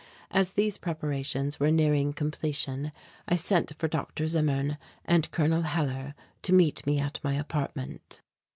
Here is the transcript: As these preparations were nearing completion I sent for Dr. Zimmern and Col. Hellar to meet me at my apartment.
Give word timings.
As 0.31 0.53
these 0.53 0.79
preparations 0.79 1.59
were 1.59 1.69
nearing 1.69 2.11
completion 2.11 2.91
I 3.27 3.35
sent 3.35 3.75
for 3.75 3.87
Dr. 3.87 4.25
Zimmern 4.27 4.79
and 5.05 5.29
Col. 5.29 5.61
Hellar 5.61 6.15
to 6.41 6.53
meet 6.53 6.83
me 6.87 6.97
at 6.97 7.19
my 7.23 7.35
apartment. 7.35 8.21